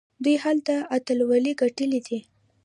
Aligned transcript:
دوی 0.23 0.35
هلته 0.43 0.73
اتلولۍ 0.95 1.53
ګټلي 1.61 1.99
دي. 2.07 2.19